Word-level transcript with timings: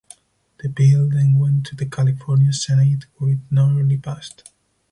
The 0.57 0.67
bill 0.67 1.11
then 1.11 1.37
went 1.37 1.63
to 1.67 1.75
the 1.75 1.85
California 1.85 2.51
Senate 2.53 3.05
where 3.17 3.33
it 3.33 3.39
narrowly 3.51 3.99
passed. 3.99 4.49